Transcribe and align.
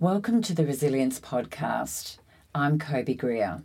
Welcome 0.00 0.40
to 0.44 0.54
the 0.54 0.64
Resilience 0.64 1.20
Podcast. 1.20 2.16
I'm 2.54 2.78
Kobe 2.78 3.12
Greer. 3.12 3.60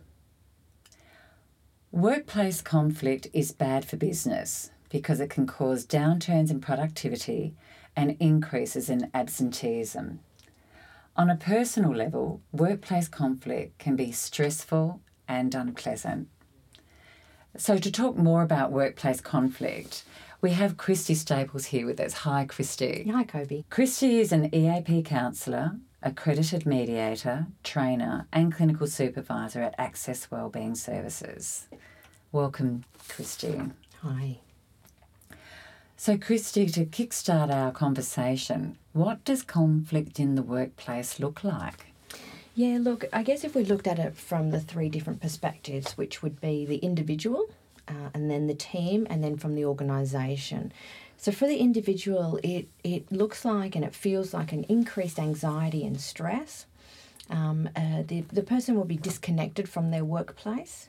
Workplace 1.90 2.60
conflict 2.60 3.28
is 3.32 3.52
bad 3.52 3.86
for 3.86 3.96
business 3.96 4.70
because 4.90 5.18
it 5.18 5.30
can 5.30 5.46
cause 5.46 5.86
downturns 5.86 6.50
in 6.50 6.60
productivity 6.60 7.54
and 7.96 8.18
increases 8.20 8.90
in 8.90 9.10
absenteeism. 9.14 10.20
On 11.16 11.30
a 11.30 11.36
personal 11.36 11.94
level, 11.94 12.42
workplace 12.52 13.08
conflict 13.08 13.78
can 13.78 13.96
be 13.96 14.12
stressful 14.12 15.00
and 15.26 15.54
unpleasant. 15.54 16.28
So, 17.56 17.78
to 17.78 17.90
talk 17.90 18.18
more 18.18 18.42
about 18.42 18.72
workplace 18.72 19.22
conflict, 19.22 20.04
we 20.42 20.50
have 20.50 20.76
Christy 20.76 21.14
Staples 21.14 21.64
here 21.64 21.86
with 21.86 21.98
us. 21.98 22.12
Hi, 22.12 22.44
Christy. 22.44 23.10
Hi, 23.10 23.24
Kobe. 23.24 23.64
Christy 23.70 24.18
is 24.20 24.32
an 24.32 24.54
EAP 24.54 25.02
counsellor, 25.02 25.78
accredited 26.02 26.66
mediator, 26.66 27.46
trainer, 27.64 28.26
and 28.32 28.54
clinical 28.54 28.86
supervisor 28.86 29.62
at 29.62 29.74
Access 29.78 30.30
Wellbeing 30.30 30.74
Services. 30.74 31.66
Welcome, 32.32 32.84
Christy. 33.08 33.60
Hi. 34.02 34.38
So, 35.96 36.18
Christy, 36.18 36.66
to 36.66 36.84
kickstart 36.84 37.50
our 37.50 37.72
conversation, 37.72 38.76
what 38.92 39.24
does 39.24 39.42
conflict 39.42 40.20
in 40.20 40.34
the 40.34 40.42
workplace 40.42 41.18
look 41.18 41.42
like? 41.42 41.86
Yeah, 42.54 42.78
look, 42.80 43.04
I 43.12 43.22
guess 43.22 43.44
if 43.44 43.54
we 43.54 43.64
looked 43.64 43.86
at 43.86 43.98
it 43.98 44.16
from 44.16 44.50
the 44.50 44.60
three 44.60 44.88
different 44.88 45.20
perspectives, 45.20 45.96
which 45.96 46.22
would 46.22 46.40
be 46.40 46.66
the 46.66 46.76
individual, 46.76 47.46
uh, 47.88 48.10
and 48.14 48.30
then 48.30 48.46
the 48.46 48.54
team, 48.54 49.06
and 49.08 49.22
then 49.22 49.36
from 49.36 49.54
the 49.54 49.64
organisation. 49.64 50.72
So 51.18 51.32
for 51.32 51.46
the 51.46 51.56
individual, 51.58 52.38
it, 52.42 52.68
it 52.84 53.10
looks 53.10 53.44
like 53.44 53.74
and 53.74 53.84
it 53.84 53.94
feels 53.94 54.34
like 54.34 54.52
an 54.52 54.64
increased 54.64 55.18
anxiety 55.18 55.84
and 55.86 56.00
stress. 56.00 56.66
Um, 57.30 57.68
uh, 57.74 58.02
the, 58.06 58.20
the 58.32 58.42
person 58.42 58.76
will 58.76 58.84
be 58.84 58.96
disconnected 58.96 59.68
from 59.68 59.90
their 59.90 60.04
workplace. 60.04 60.88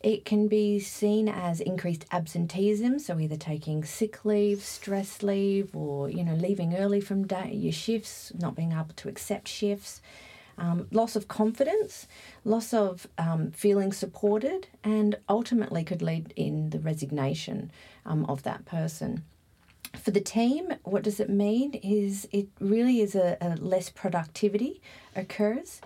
It 0.00 0.24
can 0.24 0.48
be 0.48 0.80
seen 0.80 1.28
as 1.28 1.60
increased 1.60 2.04
absenteeism, 2.10 2.98
so 2.98 3.18
either 3.18 3.36
taking 3.36 3.84
sick 3.84 4.24
leave, 4.24 4.62
stress 4.62 5.22
leave, 5.22 5.74
or 5.74 6.10
you 6.10 6.22
know 6.22 6.34
leaving 6.34 6.76
early 6.76 7.00
from 7.00 7.26
day, 7.26 7.52
your 7.54 7.72
shifts, 7.72 8.30
not 8.38 8.54
being 8.54 8.72
able 8.72 8.92
to 8.96 9.08
accept 9.08 9.48
shifts 9.48 10.02
um, 10.58 10.86
loss 10.90 11.16
of 11.16 11.28
confidence, 11.28 12.06
loss 12.44 12.72
of 12.72 13.08
um, 13.18 13.50
feeling 13.50 13.92
supported, 13.92 14.68
and 14.82 15.16
ultimately 15.28 15.84
could 15.84 16.02
lead 16.02 16.32
in 16.36 16.70
the 16.70 16.78
resignation 16.78 17.70
um, 18.06 18.24
of 18.26 18.42
that 18.44 18.64
person. 18.64 19.24
For 19.98 20.10
the 20.10 20.20
team, 20.20 20.74
what 20.82 21.02
does 21.02 21.20
it 21.20 21.30
mean? 21.30 21.74
Is 21.82 22.28
it 22.32 22.48
really 22.60 23.00
is 23.00 23.14
a, 23.14 23.36
a 23.40 23.56
less 23.56 23.88
productivity 23.90 24.80
occurs. 25.14 25.80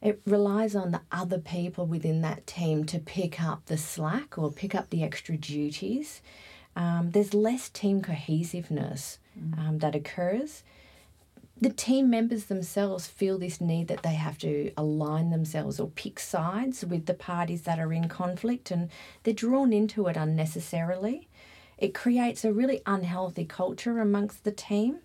It 0.00 0.20
relies 0.24 0.76
on 0.76 0.92
the 0.92 1.00
other 1.10 1.38
people 1.38 1.84
within 1.86 2.22
that 2.22 2.46
team 2.46 2.84
to 2.86 3.00
pick 3.00 3.42
up 3.42 3.66
the 3.66 3.76
slack 3.76 4.38
or 4.38 4.52
pick 4.52 4.74
up 4.74 4.90
the 4.90 5.02
extra 5.02 5.36
duties. 5.36 6.22
Um, 6.76 7.10
there's 7.10 7.34
less 7.34 7.68
team 7.68 8.00
cohesiveness 8.00 9.18
mm. 9.36 9.58
um, 9.58 9.78
that 9.78 9.96
occurs 9.96 10.62
the 11.60 11.70
team 11.70 12.08
members 12.08 12.44
themselves 12.44 13.06
feel 13.06 13.38
this 13.38 13.60
need 13.60 13.88
that 13.88 14.02
they 14.02 14.14
have 14.14 14.38
to 14.38 14.70
align 14.76 15.30
themselves 15.30 15.80
or 15.80 15.88
pick 15.88 16.20
sides 16.20 16.84
with 16.84 17.06
the 17.06 17.14
parties 17.14 17.62
that 17.62 17.80
are 17.80 17.92
in 17.92 18.08
conflict 18.08 18.70
and 18.70 18.90
they're 19.22 19.34
drawn 19.34 19.72
into 19.72 20.06
it 20.06 20.16
unnecessarily. 20.16 21.27
It 21.78 21.94
creates 21.94 22.44
a 22.44 22.52
really 22.52 22.82
unhealthy 22.86 23.44
culture 23.44 24.00
amongst 24.00 24.44
the 24.44 24.52
team 24.52 24.98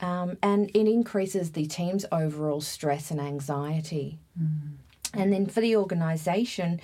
um, 0.00 0.38
and 0.42 0.70
it 0.70 0.86
increases 0.88 1.52
the 1.52 1.66
team's 1.66 2.06
overall 2.10 2.60
stress 2.60 3.10
and 3.10 3.20
anxiety. 3.20 4.18
Mm. 4.40 4.76
And 5.12 5.32
then 5.32 5.46
for 5.46 5.60
the 5.60 5.76
organisation, 5.76 6.80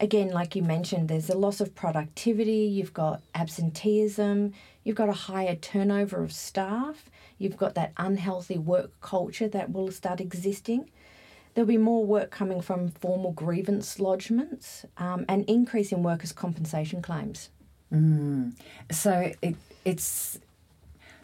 again, 0.00 0.30
like 0.30 0.56
you 0.56 0.62
mentioned, 0.62 1.08
there's 1.08 1.30
a 1.30 1.36
loss 1.36 1.60
of 1.60 1.74
productivity, 1.74 2.64
you've 2.64 2.94
got 2.94 3.22
absenteeism, 3.34 4.52
you've 4.82 4.96
got 4.96 5.08
a 5.08 5.12
higher 5.12 5.54
turnover 5.54 6.22
of 6.22 6.32
staff, 6.32 7.10
you've 7.38 7.56
got 7.56 7.74
that 7.74 7.92
unhealthy 7.98 8.58
work 8.58 8.92
culture 9.00 9.48
that 9.48 9.72
will 9.72 9.90
start 9.90 10.20
existing. 10.20 10.90
There'll 11.54 11.68
be 11.68 11.78
more 11.78 12.04
work 12.04 12.30
coming 12.30 12.60
from 12.60 12.88
formal 12.88 13.32
grievance 13.32 13.96
lodgements 13.96 14.84
um, 14.98 15.24
and 15.28 15.44
increase 15.48 15.92
in 15.92 16.02
workers' 16.02 16.32
compensation 16.32 17.00
claims. 17.00 17.50
Mm. 17.92 18.52
So 18.90 19.32
it, 19.42 19.56
it's 19.84 20.38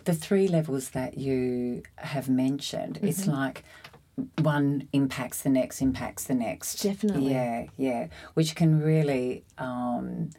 the 0.04 0.14
three 0.14 0.48
levels 0.48 0.90
that 0.90 1.18
you 1.18 1.82
have 1.96 2.28
mentioned. 2.28 2.96
Mm-hmm. 2.96 3.08
It's 3.08 3.26
like 3.26 3.64
one 4.38 4.88
impacts 4.92 5.42
the 5.42 5.50
next, 5.50 5.80
impacts 5.80 6.24
the 6.24 6.34
next. 6.34 6.82
Definitely. 6.82 7.32
Yeah, 7.32 7.66
yeah. 7.76 8.06
Which 8.34 8.54
can 8.54 8.80
really 8.82 9.44
um, 9.58 10.30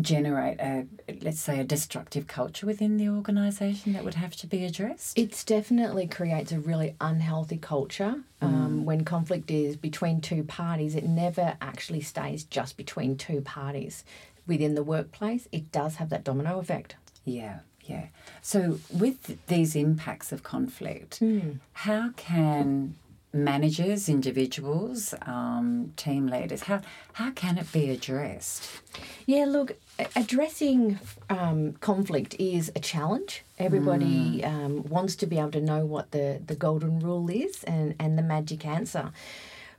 generate 0.00 0.60
a, 0.60 0.86
let's 1.20 1.40
say, 1.40 1.60
a 1.60 1.64
destructive 1.64 2.26
culture 2.26 2.66
within 2.66 2.96
the 2.96 3.08
organisation 3.08 3.92
that 3.92 4.04
would 4.04 4.14
have 4.14 4.34
to 4.36 4.46
be 4.46 4.64
addressed? 4.64 5.18
It 5.18 5.42
definitely 5.46 6.06
creates 6.06 6.52
a 6.52 6.58
really 6.58 6.96
unhealthy 7.00 7.58
culture. 7.58 8.16
Um, 8.40 8.80
mm. 8.80 8.84
When 8.84 9.04
conflict 9.04 9.50
is 9.50 9.76
between 9.76 10.20
two 10.20 10.42
parties, 10.44 10.94
it 10.94 11.04
never 11.04 11.56
actually 11.60 12.00
stays 12.00 12.44
just 12.44 12.76
between 12.76 13.16
two 13.16 13.40
parties. 13.42 14.04
Within 14.46 14.74
the 14.74 14.82
workplace, 14.82 15.48
it 15.52 15.72
does 15.72 15.96
have 15.96 16.10
that 16.10 16.24
domino 16.24 16.58
effect. 16.58 16.96
Yeah, 17.24 17.60
yeah. 17.84 18.06
So, 18.42 18.78
with 18.92 19.46
these 19.46 19.74
impacts 19.74 20.32
of 20.32 20.42
conflict, 20.42 21.20
mm. 21.20 21.58
how 21.72 22.10
can 22.16 22.94
managers, 23.34 24.08
individuals, 24.08 25.12
um, 25.22 25.92
team 25.96 26.28
leaders, 26.28 26.62
how, 26.62 26.80
how 27.14 27.32
can 27.32 27.58
it 27.58 27.70
be 27.72 27.90
addressed? 27.90 28.70
Yeah, 29.26 29.44
look, 29.46 29.76
addressing 30.14 31.00
um, 31.28 31.72
conflict 31.74 32.36
is 32.38 32.70
a 32.76 32.80
challenge. 32.80 33.42
Everybody 33.58 34.40
mm. 34.40 34.46
um, 34.46 34.84
wants 34.84 35.16
to 35.16 35.26
be 35.26 35.38
able 35.38 35.50
to 35.52 35.60
know 35.60 35.84
what 35.84 36.12
the, 36.12 36.40
the 36.46 36.54
golden 36.54 37.00
rule 37.00 37.28
is 37.28 37.64
and, 37.64 37.94
and 37.98 38.16
the 38.16 38.22
magic 38.22 38.64
answer. 38.64 39.10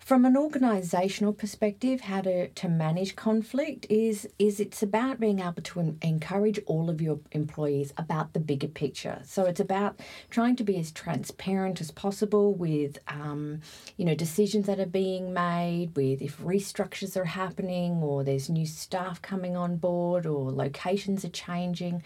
From 0.05 0.23
an 0.23 0.35
organisational 0.35 1.35
perspective, 1.35 2.01
how 2.01 2.21
to, 2.21 2.49
to 2.49 2.69
manage 2.69 3.15
conflict 3.15 3.87
is 3.89 4.29
is 4.37 4.59
it's 4.59 4.83
about 4.83 5.19
being 5.19 5.39
able 5.39 5.63
to 5.63 5.97
encourage 6.03 6.59
all 6.67 6.91
of 6.91 7.01
your 7.01 7.21
employees 7.31 7.91
about 7.97 8.33
the 8.33 8.39
bigger 8.39 8.67
picture. 8.67 9.21
So 9.23 9.45
it's 9.45 9.59
about 9.59 9.99
trying 10.29 10.57
to 10.57 10.63
be 10.63 10.77
as 10.77 10.91
transparent 10.91 11.81
as 11.81 11.89
possible 11.89 12.53
with 12.53 12.99
um, 13.07 13.61
you 13.97 14.05
know 14.05 14.13
decisions 14.13 14.67
that 14.67 14.79
are 14.79 14.85
being 14.85 15.33
made, 15.33 15.95
with 15.95 16.21
if 16.21 16.37
restructures 16.37 17.17
are 17.17 17.25
happening 17.25 17.93
or 18.03 18.23
there's 18.23 18.47
new 18.47 18.67
staff 18.67 19.23
coming 19.23 19.57
on 19.57 19.77
board 19.77 20.27
or 20.27 20.51
locations 20.51 21.25
are 21.25 21.29
changing 21.29 22.03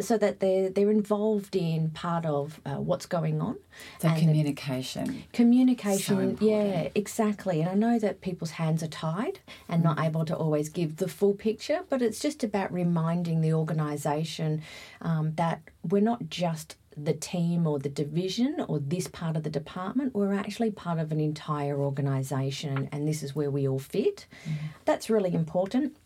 so 0.00 0.16
that 0.18 0.40
they're 0.40 0.70
they're 0.70 0.90
involved 0.90 1.56
in 1.56 1.90
part 1.90 2.24
of 2.24 2.60
uh, 2.64 2.76
what's 2.76 3.06
going 3.06 3.40
on. 3.40 3.56
So 4.00 4.08
communication. 4.14 5.24
communication, 5.32 6.36
so 6.38 6.44
yeah, 6.44 6.88
exactly. 6.94 7.60
And 7.60 7.70
I 7.70 7.74
know 7.74 7.98
that 7.98 8.20
people's 8.20 8.52
hands 8.52 8.82
are 8.82 8.88
tied 8.88 9.40
and 9.68 9.82
mm. 9.82 9.84
not 9.84 10.00
able 10.00 10.24
to 10.26 10.36
always 10.36 10.68
give 10.68 10.96
the 10.96 11.08
full 11.08 11.34
picture, 11.34 11.80
but 11.88 12.02
it's 12.02 12.20
just 12.20 12.44
about 12.44 12.72
reminding 12.72 13.40
the 13.40 13.52
organisation 13.52 14.62
um, 15.02 15.34
that 15.36 15.60
we're 15.88 16.02
not 16.02 16.28
just 16.28 16.76
the 16.96 17.12
team 17.12 17.66
or 17.66 17.78
the 17.78 17.88
division 17.88 18.56
or 18.68 18.78
this 18.78 19.08
part 19.08 19.36
of 19.36 19.42
the 19.42 19.50
department, 19.50 20.14
we're 20.14 20.34
actually 20.34 20.70
part 20.70 20.98
of 20.98 21.12
an 21.12 21.20
entire 21.20 21.78
organisation 21.78 22.88
and 22.92 23.06
this 23.06 23.22
is 23.22 23.34
where 23.34 23.50
we 23.50 23.66
all 23.66 23.78
fit. 23.78 24.26
Mm. 24.48 24.54
That's 24.84 25.08
really 25.08 25.32
important. 25.34 25.96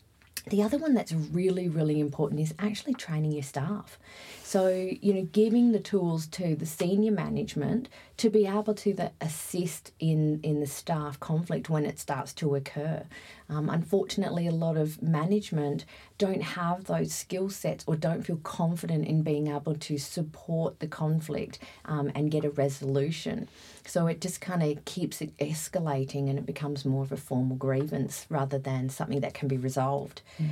The 0.50 0.62
other 0.62 0.76
one 0.76 0.92
that's 0.92 1.12
really, 1.12 1.68
really 1.68 1.98
important 2.00 2.40
is 2.40 2.54
actually 2.58 2.94
training 2.94 3.32
your 3.32 3.42
staff. 3.42 3.98
So, 4.42 4.68
you 4.68 5.14
know, 5.14 5.26
giving 5.32 5.72
the 5.72 5.80
tools 5.80 6.26
to 6.28 6.54
the 6.54 6.66
senior 6.66 7.12
management 7.12 7.88
to 8.18 8.28
be 8.28 8.46
able 8.46 8.74
to 8.74 8.92
the, 8.92 9.10
assist 9.22 9.92
in, 9.98 10.40
in 10.42 10.60
the 10.60 10.66
staff 10.66 11.18
conflict 11.18 11.70
when 11.70 11.86
it 11.86 11.98
starts 11.98 12.34
to 12.34 12.54
occur. 12.54 13.04
Um, 13.48 13.70
unfortunately, 13.70 14.46
a 14.46 14.52
lot 14.52 14.76
of 14.76 15.02
management 15.02 15.86
don't 16.18 16.42
have 16.42 16.84
those 16.84 17.12
skill 17.12 17.50
sets 17.50 17.84
or 17.86 17.96
don't 17.96 18.22
feel 18.22 18.36
confident 18.36 19.06
in 19.06 19.22
being 19.22 19.48
able 19.48 19.74
to 19.74 19.98
support 19.98 20.78
the 20.78 20.86
conflict 20.86 21.58
um, 21.86 22.12
and 22.14 22.30
get 22.30 22.44
a 22.44 22.50
resolution. 22.50 23.48
So 23.84 24.06
it 24.06 24.20
just 24.20 24.40
kind 24.40 24.62
of 24.62 24.84
keeps 24.84 25.20
it 25.20 25.36
escalating 25.38 26.30
and 26.30 26.38
it 26.38 26.46
becomes 26.46 26.84
more 26.84 27.02
of 27.02 27.12
a 27.12 27.16
formal 27.16 27.56
grievance 27.56 28.26
rather 28.28 28.58
than 28.58 28.88
something 28.88 29.20
that 29.20 29.34
can 29.34 29.48
be 29.48 29.56
resolved. 29.56 30.22
Mm. 30.40 30.50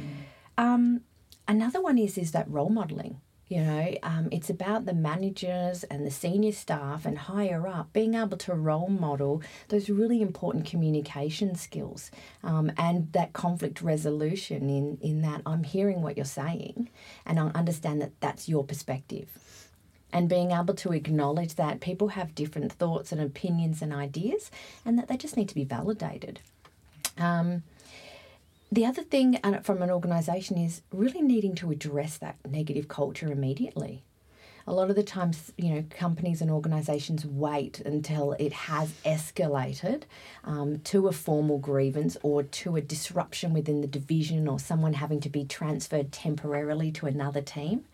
Um, 0.58 1.00
another 1.46 1.80
one 1.80 1.96
is 1.96 2.18
is 2.18 2.32
that 2.32 2.50
role 2.50 2.68
modeling. 2.68 3.20
You 3.52 3.62
know, 3.64 3.94
um, 4.02 4.28
it's 4.36 4.48
about 4.48 4.86
the 4.86 4.94
managers 4.94 5.84
and 5.84 6.06
the 6.06 6.10
senior 6.10 6.52
staff 6.52 7.04
and 7.04 7.18
higher 7.18 7.68
up 7.68 7.92
being 7.92 8.14
able 8.14 8.38
to 8.38 8.54
role 8.54 8.88
model 8.88 9.42
those 9.68 9.90
really 9.90 10.22
important 10.22 10.64
communication 10.64 11.54
skills 11.54 12.10
um, 12.42 12.72
and 12.78 13.12
that 13.12 13.34
conflict 13.34 13.82
resolution. 13.82 14.70
In 14.70 14.86
in 15.02 15.20
that, 15.26 15.42
I'm 15.44 15.64
hearing 15.64 16.00
what 16.00 16.16
you're 16.16 16.24
saying, 16.42 16.88
and 17.26 17.38
I 17.38 17.48
understand 17.54 18.00
that 18.00 18.12
that's 18.20 18.48
your 18.48 18.64
perspective. 18.64 19.28
and 20.14 20.28
being 20.28 20.50
able 20.52 20.74
to 20.74 20.92
acknowledge 20.92 21.54
that 21.54 21.80
people 21.80 22.08
have 22.08 22.34
different 22.34 22.70
thoughts 22.72 23.12
and 23.12 23.20
opinions 23.20 23.80
and 23.82 23.92
ideas 23.92 24.50
and 24.84 24.98
that 24.98 25.08
they 25.08 25.16
just 25.16 25.36
need 25.36 25.48
to 25.48 25.54
be 25.54 25.64
validated. 25.64 26.40
Um, 27.18 27.62
the 28.72 28.86
other 28.86 29.02
thing 29.02 29.38
from 29.62 29.82
an 29.82 29.90
organisation 29.90 30.56
is 30.56 30.80
really 30.90 31.20
needing 31.20 31.54
to 31.56 31.70
address 31.70 32.16
that 32.16 32.36
negative 32.48 32.88
culture 32.88 33.30
immediately. 33.30 34.02
A 34.66 34.72
lot 34.72 34.88
of 34.88 34.96
the 34.96 35.02
times, 35.02 35.52
you 35.58 35.74
know, 35.74 35.84
companies 35.90 36.40
and 36.40 36.50
organisations 36.50 37.26
wait 37.26 37.80
until 37.80 38.32
it 38.38 38.52
has 38.52 38.92
escalated 39.04 40.04
um, 40.44 40.78
to 40.84 41.06
a 41.06 41.12
formal 41.12 41.58
grievance 41.58 42.16
or 42.22 42.44
to 42.44 42.76
a 42.76 42.80
disruption 42.80 43.52
within 43.52 43.82
the 43.82 43.86
division 43.86 44.48
or 44.48 44.58
someone 44.58 44.94
having 44.94 45.20
to 45.20 45.28
be 45.28 45.44
transferred 45.44 46.10
temporarily 46.10 46.90
to 46.92 47.06
another 47.06 47.42
team. 47.42 47.84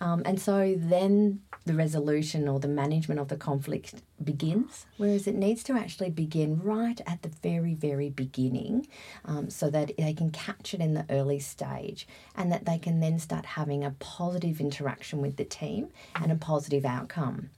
Mm. 0.00 0.06
Um, 0.06 0.22
and 0.24 0.40
so 0.40 0.74
then 0.76 1.40
the 1.66 1.74
resolution 1.74 2.46
or 2.46 2.60
the 2.60 2.68
management 2.68 3.18
of 3.18 3.28
the 3.28 3.36
conflict 3.36 3.94
begins, 4.22 4.84
whereas 4.98 5.26
it 5.26 5.34
needs 5.34 5.62
to 5.64 5.72
actually 5.72 6.10
begin 6.10 6.60
right 6.60 7.00
at 7.06 7.22
the 7.22 7.30
very, 7.42 7.74
very 7.74 8.10
beginning 8.10 8.86
um, 9.24 9.48
so 9.48 9.70
that 9.70 9.92
they 9.96 10.12
can 10.12 10.30
catch 10.30 10.74
it 10.74 10.80
in 10.80 10.94
the 10.94 11.06
early 11.08 11.38
stage 11.38 12.06
and 12.36 12.52
that 12.52 12.66
they 12.66 12.78
can 12.78 13.00
then 13.00 13.18
start 13.18 13.46
having 13.46 13.82
a 13.82 13.92
positive 13.92 14.60
interaction 14.60 15.22
with 15.22 15.36
the 15.36 15.44
team 15.44 15.88
and 16.14 16.30
a 16.30 16.36
positive 16.36 16.84
outcome. 16.84 17.48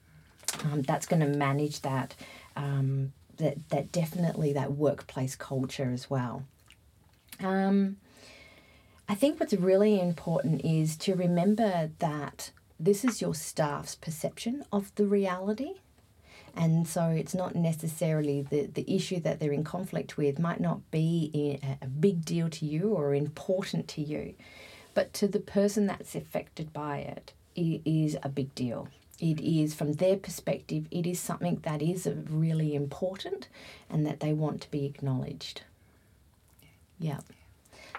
Um, 0.64 0.82
that's 0.82 1.06
going 1.06 1.20
to 1.20 1.38
manage 1.38 1.80
that, 1.80 2.14
um, 2.54 3.12
that, 3.38 3.68
that 3.70 3.90
definitely 3.90 4.52
that 4.52 4.72
workplace 4.72 5.34
culture 5.34 5.90
as 5.90 6.08
well. 6.08 6.44
Um, 7.40 7.96
I 9.08 9.14
think 9.14 9.38
what's 9.38 9.52
really 9.52 10.00
important 10.00 10.64
is 10.64 10.96
to 10.98 11.14
remember 11.14 11.90
that 11.98 12.50
this 12.78 13.04
is 13.04 13.20
your 13.20 13.34
staff's 13.34 13.94
perception 13.94 14.64
of 14.72 14.94
the 14.96 15.06
reality. 15.06 15.74
And 16.54 16.88
so 16.88 17.08
it's 17.08 17.34
not 17.34 17.54
necessarily 17.54 18.40
the, 18.42 18.66
the 18.66 18.84
issue 18.94 19.20
that 19.20 19.40
they're 19.40 19.52
in 19.52 19.64
conflict 19.64 20.16
with 20.16 20.38
might 20.38 20.60
not 20.60 20.90
be 20.90 21.60
a 21.82 21.86
big 21.86 22.24
deal 22.24 22.48
to 22.48 22.64
you 22.64 22.94
or 22.94 23.14
important 23.14 23.88
to 23.88 24.00
you, 24.00 24.34
but 24.94 25.12
to 25.14 25.28
the 25.28 25.40
person 25.40 25.86
that's 25.86 26.14
affected 26.14 26.72
by 26.72 26.98
it, 26.98 27.34
it 27.54 27.82
is 27.84 28.16
a 28.22 28.30
big 28.30 28.54
deal. 28.54 28.88
It 29.18 29.40
is, 29.40 29.74
from 29.74 29.94
their 29.94 30.16
perspective, 30.16 30.86
it 30.90 31.06
is 31.06 31.20
something 31.20 31.60
that 31.64 31.82
is 31.82 32.08
really 32.28 32.74
important 32.74 33.48
and 33.90 34.06
that 34.06 34.20
they 34.20 34.32
want 34.32 34.60
to 34.62 34.70
be 34.70 34.84
acknowledged. 34.84 35.62
Yeah. 36.98 37.20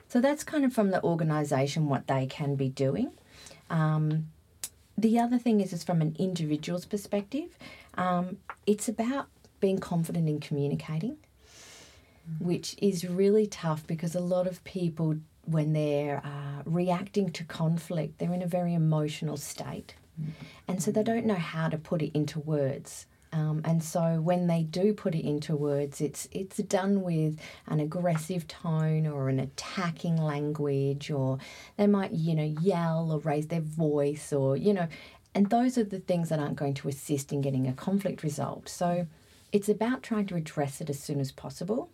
So 0.09 0.21
that's 0.21 0.43
kind 0.43 0.63
of 0.63 0.73
from 0.73 0.91
the 0.91 1.03
organisation 1.03 1.87
what 1.87 2.07
they 2.07 2.25
can 2.25 2.55
be 2.55 2.69
doing. 2.69 3.11
Um, 3.69 4.27
the 4.97 5.19
other 5.19 5.37
thing 5.37 5.61
is, 5.61 5.73
is 5.73 5.83
from 5.83 6.01
an 6.01 6.15
individual's 6.17 6.85
perspective, 6.85 7.57
um, 7.95 8.37
it's 8.65 8.89
about 8.89 9.27
being 9.59 9.79
confident 9.79 10.27
in 10.27 10.39
communicating, 10.39 11.17
which 12.39 12.75
is 12.79 13.07
really 13.07 13.47
tough 13.47 13.85
because 13.85 14.15
a 14.15 14.19
lot 14.19 14.47
of 14.47 14.63
people, 14.63 15.17
when 15.45 15.73
they're 15.73 16.21
uh, 16.25 16.63
reacting 16.65 17.29
to 17.31 17.43
conflict, 17.43 18.17
they're 18.17 18.33
in 18.33 18.41
a 18.41 18.47
very 18.47 18.73
emotional 18.73 19.37
state. 19.37 19.95
And 20.67 20.81
so 20.81 20.91
they 20.91 21.03
don't 21.03 21.27
know 21.27 21.35
how 21.35 21.69
to 21.69 21.77
put 21.77 22.01
it 22.01 22.11
into 22.15 22.39
words. 22.39 23.05
Um, 23.33 23.61
and 23.65 23.83
so 23.83 24.21
when 24.21 24.47
they 24.47 24.63
do 24.63 24.93
put 24.93 25.15
it 25.15 25.27
into 25.27 25.55
words, 25.55 26.01
it's 26.01 26.27
it's 26.31 26.57
done 26.57 27.01
with 27.01 27.39
an 27.67 27.79
aggressive 27.79 28.47
tone 28.47 29.05
or 29.05 29.29
an 29.29 29.39
attacking 29.39 30.17
language, 30.17 31.11
or 31.11 31.37
they 31.75 31.87
might 31.87 32.11
you 32.11 32.35
know 32.35 32.55
yell 32.61 33.11
or 33.11 33.19
raise 33.19 33.47
their 33.47 33.61
voice, 33.61 34.31
or 34.31 34.55
you 34.55 34.73
know, 34.73 34.87
and 35.35 35.49
those 35.49 35.77
are 35.77 35.83
the 35.83 35.99
things 35.99 36.29
that 36.29 36.39
aren't 36.39 36.55
going 36.55 36.73
to 36.75 36.87
assist 36.87 37.33
in 37.33 37.41
getting 37.41 37.67
a 37.67 37.73
conflict 37.73 38.23
resolved. 38.23 38.69
So 38.69 39.07
it's 39.51 39.69
about 39.69 40.03
trying 40.03 40.25
to 40.27 40.35
address 40.35 40.81
it 40.81 40.89
as 40.89 40.99
soon 40.99 41.19
as 41.19 41.31
possible 41.31 41.89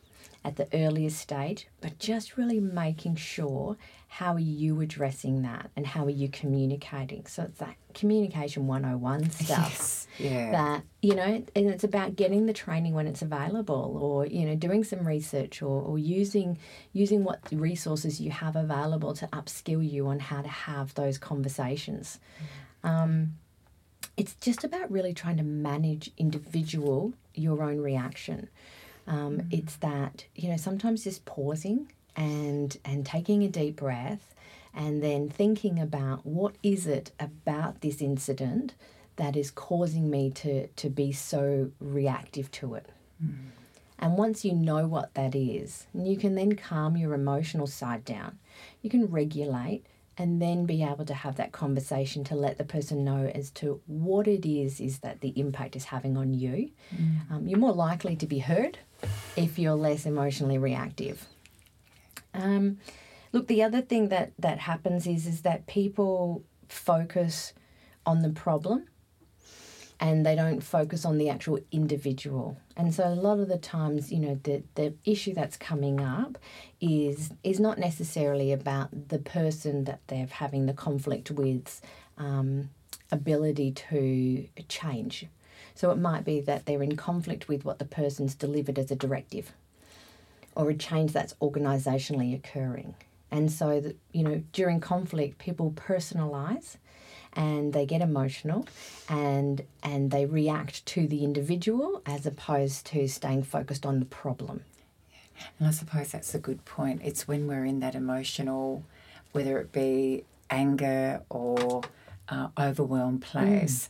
at 0.46 0.58
the 0.58 0.68
earliest 0.74 1.20
stage, 1.20 1.68
but 1.82 2.00
just 2.00 2.38
really 2.38 2.60
making 2.60 3.16
sure 3.16 3.78
how 4.08 4.34
are 4.34 4.40
you 4.40 4.80
addressing 4.82 5.42
that 5.42 5.72
and 5.76 5.88
how 5.88 6.06
are 6.06 6.10
you 6.10 6.28
communicating. 6.30 7.26
So 7.26 7.44
it's 7.44 7.58
that 7.60 7.76
communication 7.94 8.68
101 8.68 9.30
stuff. 9.32 9.48
Yes. 9.48 10.08
Yeah. 10.20 10.52
That, 10.52 10.84
you 11.02 11.16
know, 11.16 11.24
and 11.24 11.48
it's 11.56 11.84
about 11.84 12.16
getting 12.16 12.46
the 12.46 12.54
training 12.54 12.94
when 12.94 13.08
it's 13.08 13.22
available 13.22 13.98
or, 14.00 14.26
you 14.26 14.46
know, 14.46 14.56
doing 14.56 14.84
some 14.84 15.08
research 15.08 15.62
or, 15.62 15.82
or 15.82 15.98
using 15.98 16.60
using 16.92 17.24
what 17.24 17.40
resources 17.52 18.22
you 18.22 18.30
have 18.30 18.56
available 18.56 19.14
to 19.16 19.28
upskill 19.28 19.90
you 19.90 20.08
on 20.08 20.20
how 20.20 20.42
to 20.42 20.50
have 20.50 20.94
those 20.94 21.18
conversations. 21.18 22.20
Mm. 22.84 22.90
Um, 22.90 23.34
it's 24.16 24.36
just 24.36 24.64
about 24.64 24.92
really 24.92 25.14
trying 25.14 25.38
to 25.38 25.44
manage 25.44 26.12
individual 26.18 27.14
your 27.34 27.64
own 27.64 27.80
reaction. 27.80 28.50
Um, 29.08 29.38
mm. 29.38 29.48
It's 29.52 29.76
that 29.78 30.26
you 30.36 30.50
know 30.50 30.58
sometimes 30.58 31.04
just 31.04 31.26
pausing 31.26 31.92
and 32.16 32.76
and 32.86 33.06
taking 33.06 33.44
a 33.44 33.48
deep 33.48 33.78
breath, 33.78 34.34
and 34.74 35.04
then 35.04 35.30
thinking 35.30 35.80
about 35.80 36.26
what 36.26 36.56
is 36.64 36.88
it 36.88 37.12
about 37.20 37.82
this 37.82 38.02
incident 38.02 38.74
that 39.16 39.36
is 39.36 39.52
causing 39.52 40.10
me 40.10 40.30
to 40.32 40.68
to 40.68 40.90
be 40.90 41.12
so 41.12 41.72
reactive 41.80 42.50
to 42.52 42.76
it. 42.76 42.90
Mm. 43.24 43.36
And 44.00 44.18
once 44.18 44.44
you 44.44 44.54
know 44.54 44.86
what 44.86 45.14
that 45.14 45.34
is, 45.34 45.88
you 45.94 46.18
can 46.18 46.36
then 46.36 46.56
calm 46.56 46.98
your 46.98 47.14
emotional 47.14 47.68
side 47.68 48.04
down. 48.04 48.38
You 48.82 48.90
can 48.90 49.06
regulate 49.06 49.86
and 50.18 50.42
then 50.42 50.66
be 50.66 50.84
able 50.84 51.06
to 51.06 51.14
have 51.14 51.38
that 51.38 51.52
conversation 51.52 52.24
to 52.26 52.36
let 52.36 52.58
the 52.58 52.64
person 52.64 53.04
know 53.04 53.32
as 53.34 53.50
to 53.52 53.82
what 53.88 54.28
it 54.28 54.48
is 54.48 54.80
is 54.80 55.00
that 55.00 55.22
the 55.22 55.30
impact 55.40 55.76
is 55.76 55.86
having 55.86 56.18
on 56.18 56.34
you. 56.34 56.70
Mm. 56.96 57.32
Um, 57.32 57.48
you're 57.48 57.60
more 57.60 57.74
likely 57.74 58.16
to 58.18 58.28
be 58.28 58.40
heard 58.40 58.78
if 59.36 59.60
you're 59.60 59.76
less 59.76 60.06
emotionally 60.06 60.58
reactive. 60.58 61.28
Um, 62.34 62.80
look, 63.32 63.48
the 63.48 63.64
other 63.64 63.82
thing 63.82 64.10
that 64.10 64.34
that 64.40 64.60
happens 64.60 65.08
is 65.08 65.28
is 65.28 65.42
that 65.42 65.68
people 65.68 66.44
focus 66.68 67.54
on 68.06 68.22
the 68.22 68.30
problem 68.30 68.88
and 70.00 70.26
they 70.26 70.36
don't 70.36 70.62
focus 70.62 71.06
on 71.06 71.18
the 71.18 71.30
actual 71.30 71.60
individual. 71.72 72.58
And 72.76 72.94
so 72.94 73.08
a 73.08 73.16
lot 73.16 73.40
of 73.40 73.48
the 73.48 73.58
times, 73.58 74.12
you 74.12 74.20
know, 74.20 74.40
the, 74.44 74.64
the 74.76 74.96
issue 75.06 75.34
that's 75.34 75.56
coming 75.56 76.02
up 76.02 76.38
is 76.82 77.32
is 77.44 77.60
not 77.60 77.78
necessarily 77.78 78.52
about 78.52 79.10
the 79.10 79.20
person 79.20 79.86
that 79.86 80.02
they're 80.08 80.28
having 80.30 80.66
the 80.66 80.74
conflict 80.74 81.32
with 81.32 81.82
um, 82.18 82.70
ability 83.12 83.72
to 83.72 84.48
change. 84.68 85.28
So 85.76 85.92
it 85.92 85.98
might 85.98 86.24
be 86.24 86.40
that 86.42 86.66
they're 86.66 86.84
in 86.84 86.96
conflict 86.96 87.48
with 87.48 87.66
what 87.66 87.80
the 87.80 87.86
person's 87.86 88.36
delivered 88.36 88.78
as 88.78 88.92
a 88.92 88.96
directive 88.96 89.54
or 90.56 90.70
a 90.70 90.76
change 90.76 91.14
that's 91.14 91.34
organisationally 91.42 92.36
occurring. 92.36 92.96
And 93.32 93.52
so 93.52 93.80
that, 93.80 93.98
you 94.12 94.24
know, 94.24 94.44
during 94.54 94.80
conflict, 94.80 95.40
people 95.40 95.72
personalise 95.76 96.76
and 97.36 97.74
they 97.74 97.86
get 97.86 98.02
emotional 98.02 98.68
and 99.10 99.64
and 99.82 100.12
they 100.12 100.26
react 100.26 100.86
to 100.86 101.08
the 101.08 101.24
individual 101.24 102.04
as 102.06 102.28
opposed 102.28 102.86
to 102.86 103.08
staying 103.08 103.42
focused 103.44 103.86
on 103.86 104.00
the 104.00 104.06
problem. 104.06 104.64
And 105.58 105.68
I 105.68 105.72
suppose 105.72 106.12
that's 106.12 106.36
a 106.36 106.40
good 106.40 106.64
point. 106.66 107.02
It's 107.04 107.28
when 107.28 107.48
we're 107.48 107.66
in 107.66 107.80
that 107.80 107.96
emotional, 107.96 108.84
whether 109.32 109.60
it 109.60 109.72
be 109.72 110.26
anger 110.50 111.24
or 111.30 111.82
uh, 112.30 112.50
overwhelmed 112.58 113.24
place, 113.24 113.88
mm. 113.88 113.90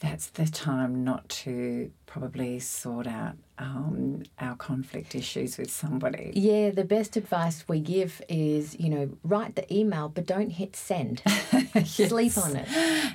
That's 0.00 0.28
the 0.28 0.46
time 0.46 1.02
not 1.02 1.28
to 1.28 1.90
probably 2.06 2.60
sort 2.60 3.06
out 3.06 3.34
um, 3.58 4.22
our 4.38 4.54
conflict 4.54 5.14
issues 5.14 5.58
with 5.58 5.70
somebody. 5.70 6.32
Yeah, 6.34 6.70
the 6.70 6.84
best 6.84 7.16
advice 7.16 7.64
we 7.66 7.80
give 7.80 8.22
is, 8.28 8.78
you 8.78 8.90
know, 8.90 9.10
write 9.24 9.56
the 9.56 9.72
email, 9.74 10.08
but 10.08 10.24
don't 10.24 10.50
hit 10.50 10.76
send. 10.76 11.22
yes. 11.26 11.94
Sleep 11.94 12.38
on 12.38 12.56
it. 12.56 12.68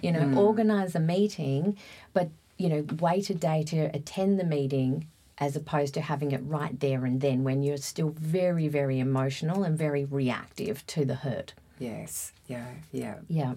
You 0.03 0.11
know, 0.11 0.21
mm. 0.21 0.37
organize 0.37 0.93
a 0.95 0.99
meeting, 0.99 1.77
but, 2.13 2.29
you 2.57 2.67
know, 2.67 2.85
wait 2.99 3.29
a 3.29 3.35
day 3.35 3.63
to 3.63 3.85
attend 3.95 4.37
the 4.37 4.43
meeting 4.43 5.07
as 5.37 5.55
opposed 5.55 5.93
to 5.93 6.01
having 6.01 6.31
it 6.31 6.41
right 6.43 6.79
there 6.79 7.05
and 7.05 7.21
then 7.21 7.43
when 7.43 7.63
you're 7.63 7.77
still 7.77 8.13
very, 8.17 8.67
very 8.67 8.99
emotional 8.99 9.63
and 9.63 9.77
very 9.77 10.05
reactive 10.05 10.85
to 10.87 11.05
the 11.05 11.15
hurt. 11.15 11.53
Yes, 11.79 12.33
yeah, 12.47 12.67
yeah. 12.91 13.15
Yeah. 13.27 13.55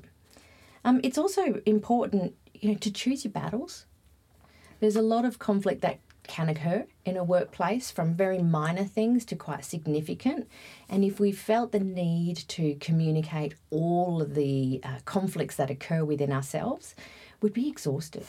Um, 0.85 1.01
it's 1.03 1.19
also 1.19 1.61
important, 1.67 2.35
you 2.61 2.71
know, 2.71 2.79
to 2.79 2.93
choose 2.93 3.25
your 3.25 3.33
battles. 3.33 3.87
There's 4.81 4.97
a 4.97 5.03
lot 5.03 5.25
of 5.25 5.39
conflict 5.39 5.81
that 5.83 5.99
can 6.27 6.49
occur 6.49 6.87
in 7.05 7.17
a 7.17 7.25
workplace 7.25 7.91
from 7.91 8.15
very 8.15 8.43
minor 8.43 8.85
things 8.85 9.25
to 9.27 9.37
quite 9.37 9.65
significant. 9.65 10.49
And 10.89 11.05
if 11.05 11.21
we 11.21 11.33
felt 11.33 11.73
the 11.73 11.81
need 11.81 12.37
to 12.49 12.75
communicate 12.81 13.55
all 13.71 14.21
of 14.21 14.35
the 14.35 14.81
uh, 14.83 14.99
conflicts 15.05 15.57
that 15.57 15.71
occur 15.71 16.05
within 16.05 16.33
ourselves, 16.33 16.95
we'd 17.41 17.53
be 17.53 17.69
exhausted. 17.69 18.25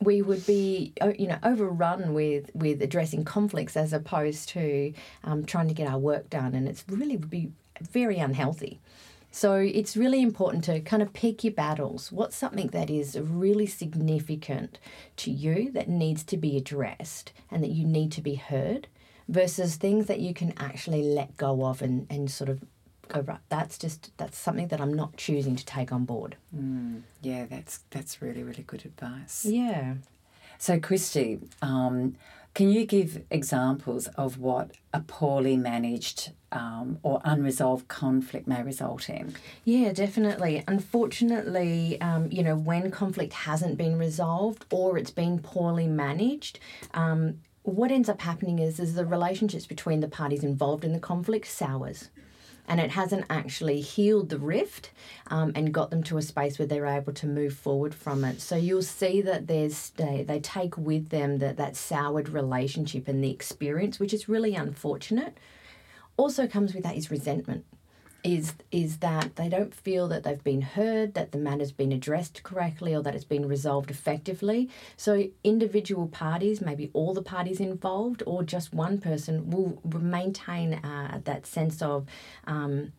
We 0.00 0.20
would 0.22 0.44
be, 0.46 0.92
you 1.18 1.26
know, 1.26 1.38
overrun 1.42 2.12
with 2.12 2.50
with 2.54 2.82
addressing 2.82 3.24
conflicts 3.24 3.76
as 3.76 3.94
opposed 3.94 4.50
to 4.50 4.92
um, 5.24 5.46
trying 5.46 5.68
to 5.68 5.74
get 5.74 5.88
our 5.88 5.98
work 5.98 6.28
done, 6.28 6.54
and 6.54 6.68
it's 6.68 6.84
really 6.86 7.16
would 7.16 7.30
be 7.30 7.50
very 7.80 8.18
unhealthy. 8.18 8.78
So 9.36 9.52
it's 9.56 9.98
really 9.98 10.22
important 10.22 10.64
to 10.64 10.80
kind 10.80 11.02
of 11.02 11.12
pick 11.12 11.44
your 11.44 11.52
battles. 11.52 12.10
What's 12.10 12.34
something 12.36 12.68
that 12.68 12.88
is 12.88 13.18
really 13.20 13.66
significant 13.66 14.78
to 15.16 15.30
you 15.30 15.70
that 15.72 15.88
needs 15.90 16.24
to 16.24 16.38
be 16.38 16.56
addressed 16.56 17.34
and 17.50 17.62
that 17.62 17.68
you 17.78 17.84
need 17.86 18.12
to 18.12 18.22
be 18.22 18.36
heard 18.36 18.88
versus 19.28 19.76
things 19.76 20.06
that 20.06 20.20
you 20.20 20.32
can 20.32 20.54
actually 20.56 21.02
let 21.02 21.36
go 21.36 21.66
of 21.66 21.82
and, 21.82 22.06
and 22.08 22.30
sort 22.30 22.48
of 22.48 22.64
go 23.08 23.20
right 23.20 23.38
that's 23.50 23.76
just 23.78 24.10
that's 24.16 24.36
something 24.38 24.68
that 24.68 24.80
i'm 24.80 24.92
not 24.94 25.16
choosing 25.16 25.54
to 25.54 25.64
take 25.64 25.92
on 25.92 26.04
board 26.04 26.36
Mm, 26.56 27.02
yeah, 27.22 27.44
that's 27.48 27.80
that's 27.90 28.20
really 28.22 28.42
really 28.42 28.64
good 28.66 28.84
advice. 28.84 29.44
yeah 29.44 29.94
So, 30.58 30.78
Christy, 30.78 31.40
um, 31.62 32.16
can 32.54 32.70
you 32.70 32.86
give 32.86 33.22
examples 33.30 34.06
of 34.16 34.38
what 34.38 34.70
a 34.94 35.00
poorly 35.00 35.58
managed 35.58 36.32
um, 36.52 36.98
or 37.02 37.20
unresolved 37.22 37.86
conflict 37.88 38.46
may 38.46 38.62
result 38.62 39.10
in? 39.10 39.34
Yeah, 39.64 39.92
definitely. 39.92 40.64
Unfortunately, 40.66 42.00
um, 42.00 42.30
you 42.32 42.42
know, 42.42 42.56
when 42.56 42.90
conflict 42.90 43.34
hasn't 43.34 43.76
been 43.76 43.98
resolved 43.98 44.64
or 44.70 44.96
it's 44.96 45.10
been 45.10 45.38
poorly 45.38 45.86
managed, 45.86 46.58
um, 46.94 47.40
what 47.62 47.90
ends 47.90 48.08
up 48.08 48.22
happening 48.22 48.58
is, 48.58 48.80
is 48.80 48.94
the 48.94 49.04
relationships 49.04 49.66
between 49.66 50.00
the 50.00 50.08
parties 50.08 50.42
involved 50.42 50.82
in 50.82 50.94
the 50.94 50.98
conflict 50.98 51.46
sours. 51.46 52.08
And 52.68 52.80
it 52.80 52.90
hasn't 52.90 53.26
actually 53.30 53.80
healed 53.80 54.28
the 54.28 54.38
rift 54.38 54.90
um, 55.28 55.52
and 55.54 55.72
got 55.72 55.90
them 55.90 56.02
to 56.04 56.18
a 56.18 56.22
space 56.22 56.58
where 56.58 56.66
they're 56.66 56.86
able 56.86 57.12
to 57.12 57.26
move 57.26 57.54
forward 57.54 57.94
from 57.94 58.24
it. 58.24 58.40
So 58.40 58.56
you'll 58.56 58.82
see 58.82 59.20
that 59.22 59.46
there's 59.46 59.90
they, 59.90 60.24
they 60.26 60.40
take 60.40 60.76
with 60.76 61.10
them 61.10 61.38
that, 61.38 61.56
that 61.58 61.76
soured 61.76 62.28
relationship 62.28 63.06
and 63.08 63.22
the 63.22 63.30
experience, 63.30 64.00
which 64.00 64.12
is 64.12 64.28
really 64.28 64.54
unfortunate. 64.54 65.38
Also 66.16 66.46
comes 66.46 66.74
with 66.74 66.82
that 66.82 66.96
is 66.96 67.10
resentment 67.10 67.64
is 68.26 68.54
is 68.72 68.98
that 68.98 69.36
they 69.36 69.48
don't 69.48 69.74
feel 69.74 70.08
that 70.08 70.24
they've 70.24 70.42
been 70.42 70.62
heard, 70.62 71.14
that 71.14 71.30
the 71.32 71.38
matter's 71.38 71.72
been 71.72 71.92
addressed 71.92 72.42
correctly, 72.42 72.94
or 72.94 73.02
that 73.02 73.14
it's 73.14 73.24
been 73.24 73.48
resolved 73.48 73.90
effectively. 73.90 74.68
So 74.96 75.28
individual 75.44 76.08
parties, 76.08 76.60
maybe 76.60 76.90
all 76.92 77.14
the 77.14 77.22
parties 77.22 77.60
involved, 77.60 78.22
or 78.26 78.42
just 78.42 78.74
one 78.74 78.98
person, 78.98 79.50
will 79.50 79.80
maintain 79.98 80.74
uh, 80.74 81.20
that 81.24 81.46
sense 81.46 81.80
of. 81.80 82.06
Um, 82.46 82.92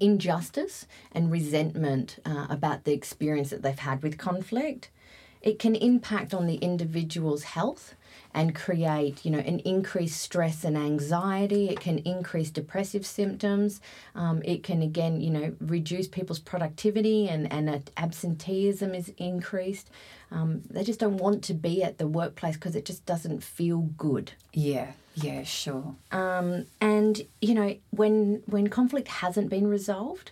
injustice 0.00 0.86
and 1.12 1.32
resentment 1.32 2.18
uh, 2.26 2.46
about 2.50 2.84
the 2.84 2.92
experience 2.92 3.48
that 3.48 3.62
they've 3.62 3.78
had 3.78 4.02
with 4.02 4.18
conflict. 4.18 4.90
It 5.40 5.58
can 5.58 5.74
impact 5.74 6.34
on 6.34 6.46
the 6.46 6.56
individual's 6.56 7.44
health 7.44 7.94
and 8.34 8.54
create, 8.54 9.24
you 9.24 9.30
know, 9.30 9.38
an 9.38 9.58
increased 9.60 10.20
stress 10.20 10.64
and 10.64 10.76
anxiety. 10.76 11.68
It 11.68 11.80
can 11.80 11.98
increase 11.98 12.50
depressive 12.50 13.04
symptoms. 13.04 13.80
Um, 14.14 14.42
it 14.44 14.62
can 14.62 14.82
again, 14.82 15.20
you 15.20 15.30
know, 15.30 15.54
reduce 15.60 16.08
people's 16.08 16.38
productivity 16.38 17.28
and 17.28 17.52
and 17.52 17.90
absenteeism 17.96 18.94
is 18.94 19.12
increased. 19.18 19.90
Um, 20.30 20.62
they 20.70 20.82
just 20.82 21.00
don't 21.00 21.18
want 21.18 21.44
to 21.44 21.54
be 21.54 21.82
at 21.82 21.98
the 21.98 22.06
workplace 22.06 22.54
because 22.54 22.74
it 22.74 22.86
just 22.86 23.04
doesn't 23.04 23.42
feel 23.42 23.80
good. 23.80 24.32
Yeah, 24.54 24.92
yeah, 25.14 25.42
sure. 25.42 25.94
Um, 26.10 26.66
and 26.80 27.20
you 27.40 27.54
know, 27.54 27.76
when 27.90 28.42
when 28.46 28.68
conflict 28.68 29.08
hasn't 29.08 29.50
been 29.50 29.68
resolved, 29.68 30.30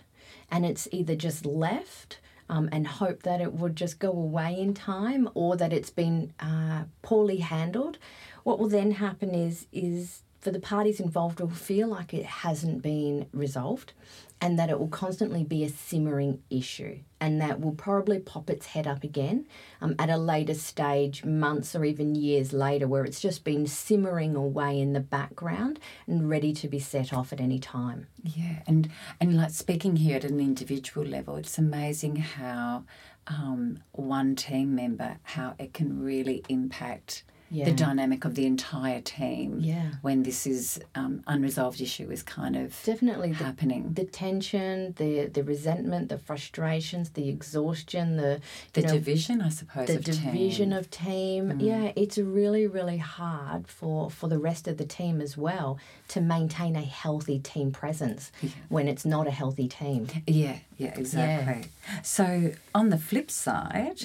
and 0.49 0.65
it's 0.65 0.87
either 0.91 1.15
just 1.15 1.45
left 1.45 2.17
um, 2.51 2.69
and 2.71 2.85
hope 2.85 3.23
that 3.23 3.41
it 3.41 3.53
would 3.53 3.75
just 3.77 3.97
go 3.97 4.11
away 4.11 4.59
in 4.59 4.73
time, 4.73 5.29
or 5.33 5.55
that 5.55 5.71
it's 5.73 5.89
been 5.89 6.33
uh, 6.39 6.83
poorly 7.01 7.37
handled, 7.37 7.97
what 8.43 8.59
will 8.59 8.67
then 8.69 8.91
happen 8.91 9.33
is 9.33 9.67
is 9.71 10.23
for 10.41 10.51
the 10.51 10.59
parties 10.59 10.99
involved 10.99 11.39
will 11.39 11.49
feel 11.49 11.87
like 11.87 12.13
it 12.13 12.25
hasn't 12.25 12.81
been 12.81 13.27
resolved 13.31 13.93
and 14.41 14.57
that 14.57 14.71
it 14.71 14.79
will 14.79 14.87
constantly 14.87 15.43
be 15.43 15.63
a 15.63 15.69
simmering 15.69 16.41
issue 16.49 16.97
and 17.19 17.39
that 17.39 17.61
will 17.61 17.73
probably 17.73 18.17
pop 18.17 18.49
its 18.49 18.65
head 18.65 18.87
up 18.87 19.03
again 19.03 19.45
um, 19.79 19.95
at 19.99 20.09
a 20.09 20.17
later 20.17 20.55
stage, 20.55 21.23
months 21.23 21.75
or 21.75 21.85
even 21.85 22.15
years 22.15 22.51
later, 22.51 22.87
where 22.87 23.05
it's 23.05 23.21
just 23.21 23.43
been 23.43 23.67
simmering 23.67 24.35
away 24.35 24.79
in 24.79 24.93
the 24.93 24.99
background 24.99 25.79
and 26.07 26.27
ready 26.27 26.51
to 26.51 26.67
be 26.67 26.79
set 26.79 27.13
off 27.13 27.31
at 27.31 27.39
any 27.39 27.59
time. 27.59 28.07
Yeah, 28.23 28.63
and 28.65 28.89
and 29.19 29.37
like 29.37 29.51
speaking 29.51 29.97
here 29.97 30.15
at 30.15 30.23
an 30.23 30.39
individual 30.39 31.05
level, 31.05 31.35
it's 31.35 31.59
amazing 31.59 32.15
how 32.15 32.85
um, 33.27 33.83
one 33.91 34.35
team 34.35 34.73
member 34.73 35.19
how 35.21 35.53
it 35.59 35.75
can 35.75 36.01
really 36.01 36.43
impact 36.49 37.23
Yeah. 37.53 37.65
the 37.65 37.73
dynamic 37.73 38.23
of 38.25 38.35
the 38.35 38.45
entire 38.45 39.01
team. 39.01 39.59
Yeah. 39.59 39.91
when 40.01 40.23
this 40.23 40.47
is 40.47 40.79
um, 40.95 41.21
unresolved 41.27 41.81
issue 41.81 42.09
is 42.09 42.23
kind 42.23 42.55
of 42.55 42.67
Definitely 42.85 43.33
happening. 43.33 43.93
the 43.93 44.05
tension, 44.05 44.93
the, 44.97 45.25
the 45.25 45.43
resentment, 45.43 46.07
the 46.09 46.17
frustrations, 46.17 47.09
the 47.11 47.27
exhaustion, 47.29 48.15
the, 48.17 48.39
The 48.73 48.81
know, 48.83 48.93
division, 48.93 49.41
I 49.41 49.49
suppose, 49.49 49.87
the 49.87 49.95
of 49.97 50.03
division 50.05 50.69
team. 50.69 50.77
of 50.79 50.89
team. 50.89 51.59
Yeah, 51.59 51.91
it's 51.95 52.17
really, 52.17 52.67
really 52.67 52.97
hard 52.97 53.67
for, 53.67 54.09
for 54.09 54.27
the 54.29 54.39
rest 54.39 54.67
of 54.67 54.77
the 54.77 54.85
team 54.85 55.19
as 55.21 55.37
well 55.37 55.77
to 56.09 56.21
maintain 56.21 56.75
a 56.75 56.81
healthy 56.81 57.39
team 57.39 57.71
presence 57.71 58.31
when 58.69 58.87
it's 58.87 59.05
not 59.05 59.27
a 59.27 59.31
healthy 59.31 59.67
team. 59.67 60.07
Yeah, 60.25 60.57
yeah, 60.77 60.93
exactly. 60.97 61.69
So 62.03 62.53
on 62.73 62.89
the 62.89 62.97
flip 62.97 63.29
side, 63.29 63.99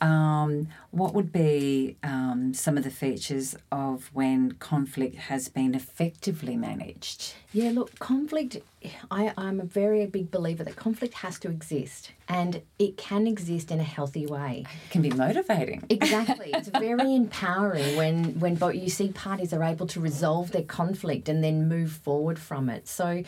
um, 0.00 0.68
what 0.90 1.14
would 1.14 1.32
be 1.32 1.96
um, 2.02 2.54
some 2.54 2.76
of 2.76 2.84
the 2.84 2.87
features 2.90 3.56
of 3.70 4.10
when 4.12 4.52
conflict 4.52 5.16
has 5.16 5.48
been 5.48 5.74
effectively 5.74 6.56
managed? 6.56 7.34
Yeah, 7.52 7.70
look, 7.70 7.98
conflict, 7.98 8.58
I, 9.10 9.32
I'm 9.36 9.60
a 9.60 9.64
very 9.64 10.04
big 10.06 10.30
believer 10.30 10.64
that 10.64 10.76
conflict 10.76 11.14
has 11.14 11.38
to 11.40 11.48
exist 11.48 12.12
and 12.28 12.62
it 12.78 12.96
can 12.96 13.26
exist 13.26 13.70
in 13.70 13.80
a 13.80 13.84
healthy 13.84 14.26
way. 14.26 14.64
It 14.86 14.90
can 14.90 15.02
be 15.02 15.10
motivating. 15.10 15.84
Exactly. 15.88 16.50
it's 16.54 16.68
very 16.68 17.14
empowering 17.14 17.96
when 17.96 18.38
when 18.38 18.54
both 18.54 18.74
you 18.74 18.90
see 18.90 19.08
parties 19.12 19.52
are 19.52 19.62
able 19.62 19.86
to 19.88 20.00
resolve 20.00 20.52
their 20.52 20.62
conflict 20.62 21.28
and 21.28 21.42
then 21.42 21.68
move 21.68 21.92
forward 21.92 22.38
from 22.38 22.68
it. 22.68 22.86
So 22.86 23.22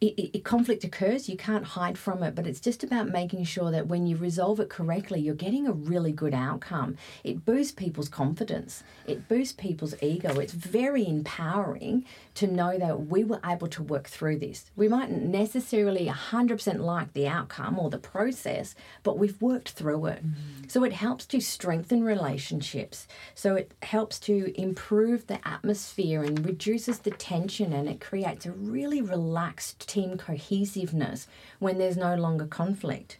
it, 0.00 0.30
it, 0.34 0.44
conflict 0.44 0.82
occurs, 0.82 1.28
you 1.28 1.36
can't 1.36 1.64
hide 1.64 1.98
from 1.98 2.22
it, 2.22 2.34
but 2.34 2.46
it's 2.46 2.60
just 2.60 2.82
about 2.82 3.08
making 3.08 3.44
sure 3.44 3.70
that 3.70 3.86
when 3.86 4.06
you 4.06 4.16
resolve 4.16 4.58
it 4.58 4.70
correctly, 4.70 5.20
you're 5.20 5.34
getting 5.34 5.66
a 5.66 5.72
really 5.72 6.10
good 6.10 6.32
outcome. 6.32 6.96
It 7.22 7.44
boosts 7.44 7.72
people's 7.72 8.08
confidence, 8.08 8.82
it 9.06 9.28
boosts 9.28 9.52
people's 9.52 9.94
ego. 10.02 10.38
It's 10.40 10.54
very 10.54 11.06
empowering 11.06 12.06
to 12.36 12.46
know 12.46 12.78
that 12.78 13.08
we 13.08 13.24
were 13.24 13.40
able 13.44 13.68
to 13.68 13.82
work 13.82 14.08
through 14.08 14.38
this. 14.38 14.70
We 14.74 14.88
mightn't 14.88 15.22
necessarily 15.22 16.06
100% 16.06 16.78
like 16.78 17.12
the 17.12 17.28
outcome 17.28 17.78
or 17.78 17.90
the 17.90 17.98
process, 17.98 18.74
but 19.02 19.18
we've 19.18 19.40
worked 19.42 19.70
through 19.70 20.06
it. 20.06 20.24
Mm-hmm. 20.24 20.68
So 20.68 20.82
it 20.84 20.94
helps 20.94 21.26
to 21.26 21.40
strengthen 21.40 22.04
relationships. 22.04 23.06
So 23.34 23.54
it 23.54 23.72
helps 23.82 24.18
to 24.20 24.58
improve 24.58 25.26
the 25.26 25.46
atmosphere 25.46 26.22
and 26.22 26.46
reduces 26.46 27.00
the 27.00 27.10
tension 27.10 27.74
and 27.74 27.86
it 27.86 28.00
creates 28.00 28.46
a 28.46 28.52
really 28.52 29.02
relaxed 29.02 29.89
team 29.90 30.16
cohesiveness 30.16 31.26
when 31.58 31.78
there's 31.78 31.96
no 31.96 32.14
longer 32.14 32.46
conflict. 32.46 33.18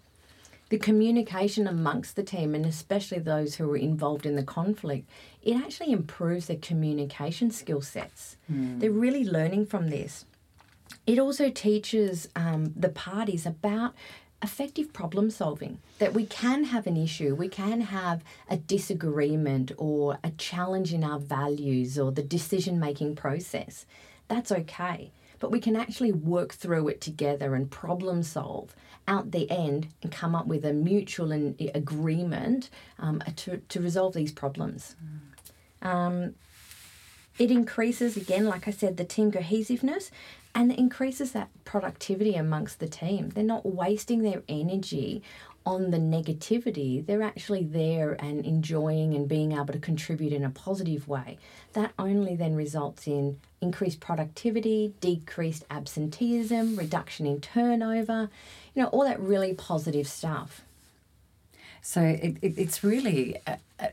The 0.70 0.78
communication 0.78 1.66
amongst 1.66 2.14
the 2.14 2.22
team, 2.22 2.54
and 2.54 2.64
especially 2.64 3.18
those 3.18 3.56
who 3.56 3.68
are 3.72 3.76
involved 3.76 4.24
in 4.24 4.36
the 4.36 4.44
conflict, 4.44 5.04
it 5.42 5.56
actually 5.56 5.92
improves 5.92 6.46
their 6.46 6.56
communication 6.68 7.50
skill 7.50 7.82
sets. 7.82 8.36
They're 8.78 8.90
really 9.04 9.24
learning 9.24 9.66
from 9.66 9.90
this. 9.90 10.26
It 11.06 11.18
also 11.18 11.50
teaches 11.50 12.28
um, 12.36 12.72
the 12.76 12.88
parties 12.88 13.46
about 13.46 13.94
effective 14.42 14.92
problem 14.92 15.30
solving 15.30 15.78
that 15.98 16.14
we 16.14 16.24
can 16.24 16.64
have 16.64 16.86
an 16.86 16.96
issue, 16.96 17.34
we 17.34 17.48
can 17.48 17.80
have 17.82 18.22
a 18.48 18.56
disagreement 18.56 19.72
or 19.76 20.18
a 20.22 20.30
challenge 20.30 20.94
in 20.94 21.04
our 21.04 21.18
values 21.18 21.98
or 21.98 22.12
the 22.12 22.22
decision 22.22 22.78
making 22.78 23.16
process. 23.16 23.86
That's 24.28 24.52
okay. 24.52 25.10
But 25.40 25.50
we 25.50 25.58
can 25.58 25.74
actually 25.74 26.12
work 26.12 26.52
through 26.54 26.88
it 26.88 27.00
together 27.00 27.54
and 27.56 27.68
problem 27.70 28.22
solve 28.22 28.76
out 29.08 29.32
the 29.32 29.50
end 29.50 29.88
and 30.02 30.12
come 30.12 30.36
up 30.36 30.46
with 30.46 30.64
a 30.64 30.72
mutual 30.72 31.32
and 31.32 31.70
agreement 31.74 32.70
um, 32.98 33.20
to, 33.36 33.56
to 33.56 33.80
resolve 33.80 34.14
these 34.14 34.30
problems. 34.30 34.94
Um, 35.82 36.34
it 37.40 37.50
increases 37.50 38.16
again 38.16 38.44
like 38.44 38.68
i 38.68 38.70
said 38.70 38.96
the 38.96 39.04
team 39.04 39.32
cohesiveness 39.32 40.10
and 40.54 40.70
it 40.72 40.78
increases 40.78 41.32
that 41.32 41.48
productivity 41.64 42.34
amongst 42.34 42.78
the 42.80 42.88
team 42.88 43.30
they're 43.30 43.42
not 43.42 43.64
wasting 43.64 44.22
their 44.22 44.42
energy 44.48 45.22
on 45.66 45.90
the 45.90 45.98
negativity 45.98 47.04
they're 47.04 47.22
actually 47.22 47.62
there 47.62 48.16
and 48.18 48.44
enjoying 48.44 49.14
and 49.14 49.28
being 49.28 49.52
able 49.52 49.66
to 49.66 49.78
contribute 49.78 50.32
in 50.32 50.44
a 50.44 50.50
positive 50.50 51.06
way. 51.06 51.38
That 51.74 51.92
only 51.98 52.34
then 52.34 52.56
results 52.56 53.06
in 53.06 53.38
increased 53.60 54.00
productivity 54.00 54.94
decreased 55.00 55.64
absenteeism 55.70 56.76
reduction 56.76 57.26
in 57.26 57.40
turnover 57.42 58.30
you 58.74 58.82
know 58.82 58.88
all 58.88 59.04
that 59.04 59.20
really 59.20 59.54
positive 59.54 60.08
stuff. 60.08 60.62
So 61.82 62.02
it, 62.02 62.36
it, 62.42 62.54
it's 62.58 62.84
really 62.84 63.36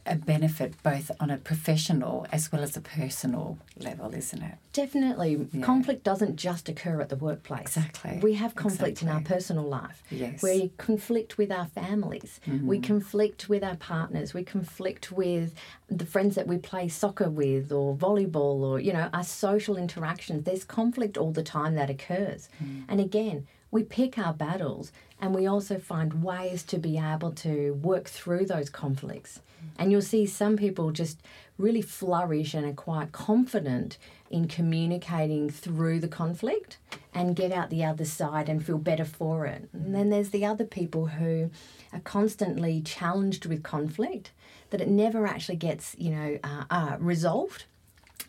a, 0.05 0.15
benefit 0.15 0.81
both 0.83 1.11
on 1.19 1.29
a 1.29 1.37
professional 1.37 2.25
as 2.31 2.51
well 2.51 2.61
as 2.61 2.75
a 2.75 2.81
personal 2.81 3.57
level, 3.77 4.13
isn't 4.13 4.41
it? 4.41 4.55
Definitely. 4.73 5.47
Yeah. 5.51 5.63
Conflict 5.63 6.03
doesn't 6.03 6.35
just 6.35 6.69
occur 6.69 7.01
at 7.01 7.09
the 7.09 7.15
workplace. 7.15 7.61
Exactly. 7.61 8.19
We 8.21 8.33
have 8.33 8.55
conflict 8.55 9.01
in 9.01 9.09
our 9.09 9.21
personal 9.21 9.63
life. 9.63 10.03
Yes. 10.09 10.43
We 10.43 10.71
conflict 10.77 11.37
with 11.37 11.51
our 11.51 11.67
families. 11.67 12.39
We 12.45 12.53
mm-hmm. 12.53 12.81
conflict 12.81 13.49
with 13.49 13.63
our 13.63 13.75
partners. 13.75 14.33
We 14.33 14.43
conflict 14.43 15.11
with 15.11 15.53
the 15.89 16.05
friends 16.05 16.35
that 16.35 16.47
we 16.47 16.57
play 16.57 16.89
soccer 16.89 17.29
with 17.29 17.71
or 17.71 17.95
volleyball 17.95 18.61
or, 18.61 18.79
you 18.79 18.93
know, 18.93 19.09
our 19.13 19.23
social 19.23 19.77
interactions. 19.77 20.43
There's 20.43 20.63
conflict 20.63 21.17
all 21.17 21.31
the 21.31 21.43
time 21.43 21.75
that 21.75 21.89
occurs. 21.89 22.49
Mm. 22.63 22.83
And 22.89 22.99
again, 22.99 23.47
we 23.71 23.83
pick 23.83 24.17
our 24.17 24.33
battles 24.33 24.91
and 25.19 25.33
we 25.33 25.47
also 25.47 25.77
find 25.77 26.23
ways 26.23 26.63
to 26.63 26.77
be 26.77 26.97
able 26.97 27.31
to 27.31 27.73
work 27.73 28.07
through 28.07 28.45
those 28.45 28.69
conflicts. 28.69 29.41
And 29.77 29.91
you'll 29.91 30.01
see 30.01 30.25
some 30.25 30.55
people 30.55 30.91
just 30.91 31.21
really 31.57 31.81
flourish 31.81 32.53
and 32.53 32.65
are 32.65 32.73
quite 32.73 33.11
confident 33.11 33.97
in 34.29 34.47
communicating 34.47 35.49
through 35.49 35.99
the 35.99 36.07
conflict 36.07 36.77
and 37.13 37.35
get 37.35 37.51
out 37.51 37.69
the 37.69 37.83
other 37.83 38.05
side 38.05 38.47
and 38.47 38.63
feel 38.63 38.77
better 38.77 39.05
for 39.05 39.45
it. 39.45 39.67
And 39.73 39.95
then 39.95 40.09
there's 40.09 40.29
the 40.29 40.45
other 40.45 40.65
people 40.65 41.07
who 41.07 41.49
are 41.91 41.99
constantly 42.01 42.81
challenged 42.81 43.45
with 43.47 43.63
conflict 43.63 44.31
that 44.69 44.81
it 44.81 44.89
never 44.89 45.25
actually 45.25 45.55
gets, 45.55 45.95
you 45.97 46.11
know, 46.11 46.39
uh, 46.43 46.65
uh, 46.69 46.97
resolved 46.99 47.65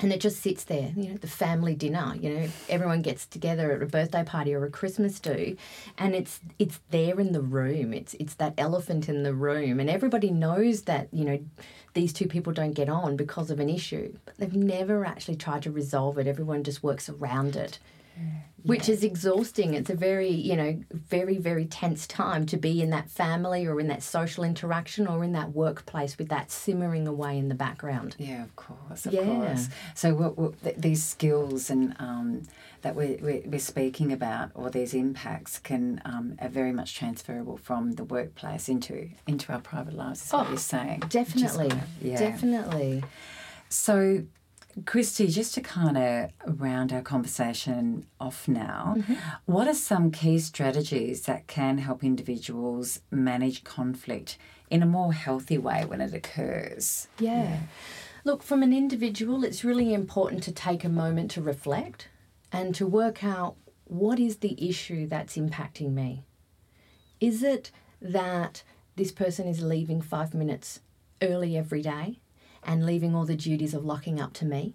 and 0.00 0.12
it 0.12 0.20
just 0.20 0.40
sits 0.40 0.64
there 0.64 0.92
you 0.96 1.10
know 1.10 1.16
the 1.16 1.26
family 1.26 1.74
dinner 1.74 2.14
you 2.20 2.30
know 2.30 2.48
everyone 2.68 3.02
gets 3.02 3.26
together 3.26 3.72
at 3.72 3.82
a 3.82 3.86
birthday 3.86 4.24
party 4.24 4.54
or 4.54 4.64
a 4.64 4.70
christmas 4.70 5.20
do 5.20 5.56
and 5.96 6.14
it's 6.14 6.40
it's 6.58 6.80
there 6.90 7.18
in 7.20 7.32
the 7.32 7.40
room. 7.40 7.92
It's 7.92 8.14
it's 8.14 8.34
that 8.34 8.54
elephant 8.58 9.08
in 9.08 9.22
the 9.22 9.34
room 9.34 9.80
and 9.80 9.90
everybody 9.90 10.30
knows 10.30 10.82
that 10.82 11.08
you 11.12 11.24
know 11.24 11.38
these 11.94 12.12
two 12.12 12.26
people 12.26 12.52
don't 12.52 12.72
get 12.72 12.88
on 12.88 13.16
because 13.16 13.50
of 13.50 13.60
an 13.60 13.68
issue. 13.68 14.14
But 14.24 14.36
they've 14.38 14.54
never 14.54 15.04
actually 15.04 15.36
tried 15.36 15.62
to 15.62 15.70
resolve 15.70 16.18
it. 16.18 16.26
Everyone 16.26 16.64
just 16.64 16.82
works 16.82 17.08
around 17.08 17.56
it 17.56 17.78
which 18.64 18.88
is 18.88 19.04
exhausting 19.04 19.72
it's 19.74 19.88
a 19.88 19.94
very 19.94 20.28
you 20.30 20.56
know 20.56 20.78
very 20.90 21.38
very 21.38 21.64
tense 21.64 22.06
time 22.08 22.44
to 22.44 22.56
be 22.56 22.82
in 22.82 22.90
that 22.90 23.08
family 23.08 23.64
or 23.66 23.78
in 23.80 23.86
that 23.88 24.02
social 24.02 24.42
interaction 24.44 25.06
or 25.06 25.22
in 25.22 25.32
that 25.32 25.52
workplace 25.52 26.18
with 26.18 26.28
that 26.28 26.50
simmering 26.50 27.06
away 27.06 27.38
in 27.38 27.48
the 27.48 27.54
background 27.54 28.16
Yeah, 28.18 28.42
of 28.42 28.56
course, 28.56 29.06
of 29.06 29.12
Yeah. 29.14 29.24
course. 29.24 29.68
So 29.94 30.12
what, 30.14 30.36
what 30.36 30.60
th- 30.62 30.76
these 30.76 31.02
skills 31.04 31.70
and 31.70 31.94
um, 32.00 32.42
that 32.82 32.94
we're, 32.94 33.16
we're, 33.20 33.42
we're 33.46 33.58
speaking 33.60 34.12
about, 34.12 34.50
or 34.54 34.70
these 34.70 34.92
impacts, 34.94 35.58
can 35.58 36.00
um, 36.04 36.36
are 36.40 36.48
very 36.48 36.72
much 36.72 36.94
transferable 36.94 37.56
from 37.56 37.92
the 37.92 38.04
workplace 38.04 38.68
into 38.68 39.08
into 39.26 39.52
our 39.52 39.60
private 39.60 39.94
lives. 39.94 40.24
Is 40.26 40.32
what 40.32 40.46
Oh, 40.46 40.50
you're 40.50 40.58
saying? 40.58 41.00
Definitely. 41.08 41.72
Yeah. 42.02 42.18
Definitely. 42.18 43.02
So, 43.68 44.22
Christy, 44.84 45.28
just 45.28 45.54
to 45.54 45.60
kind 45.60 45.96
of 45.96 46.60
round 46.60 46.92
our 46.92 47.02
conversation 47.02 48.06
off 48.20 48.46
now, 48.46 48.94
mm-hmm. 48.96 49.14
what 49.46 49.66
are 49.66 49.74
some 49.74 50.10
key 50.10 50.38
strategies 50.38 51.22
that 51.22 51.46
can 51.46 51.78
help 51.78 52.04
individuals 52.04 53.00
manage 53.10 53.64
conflict 53.64 54.38
in 54.70 54.82
a 54.82 54.86
more 54.86 55.12
healthy 55.12 55.58
way 55.58 55.84
when 55.84 56.00
it 56.00 56.14
occurs? 56.14 57.08
Yeah. 57.18 57.60
Look, 58.24 58.42
from 58.42 58.62
an 58.62 58.72
individual, 58.72 59.44
it's 59.44 59.64
really 59.64 59.94
important 59.94 60.42
to 60.44 60.52
take 60.52 60.84
a 60.84 60.88
moment 60.88 61.30
to 61.32 61.42
reflect 61.42 62.08
and 62.52 62.74
to 62.74 62.86
work 62.86 63.24
out 63.24 63.56
what 63.84 64.20
is 64.20 64.38
the 64.38 64.68
issue 64.68 65.06
that's 65.06 65.36
impacting 65.36 65.92
me. 65.92 66.24
Is 67.20 67.42
it 67.42 67.70
that 68.00 68.62
this 68.96 69.12
person 69.12 69.46
is 69.48 69.62
leaving 69.62 70.02
five 70.02 70.34
minutes 70.34 70.80
early 71.22 71.56
every 71.56 71.82
day 71.82 72.18
and 72.64 72.84
leaving 72.84 73.14
all 73.14 73.24
the 73.24 73.36
duties 73.36 73.74
of 73.74 73.84
locking 73.84 74.20
up 74.20 74.32
to 74.34 74.44
me? 74.44 74.74